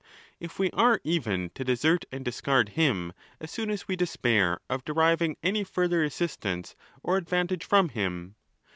if 0.39 0.57
we 0.57 0.71
are 0.71 0.99
even 1.03 1.51
to 1.51 1.63
desert 1.63 2.05
and 2.11 2.25
discard 2.25 2.69
him, 2.69 3.13
as 3.39 3.51
soon 3.51 3.69
as 3.69 3.87
we 3.87 3.95
despair 3.95 4.59
of 4.67 4.83
deriving 4.83 5.37
any 5.43 5.63
further 5.63 6.03
assistance 6.03 6.75
or 7.03 7.17
advantage 7.17 7.63
from 7.63 7.89
him. 7.89 8.33